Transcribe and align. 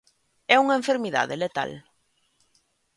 É 0.55 0.55
unha 0.63 0.79
enfermidade 0.81 1.39
letal? 1.43 1.71